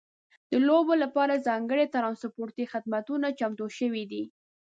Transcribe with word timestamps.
د 0.51 0.53
لوبو 0.67 0.93
لپاره 1.03 1.43
ځانګړي 1.47 1.85
ترانسپورتي 1.95 2.65
خدمتونه 2.71 3.27
چمتو 3.39 3.65
شوي 3.77 4.03
دي. 4.11 4.23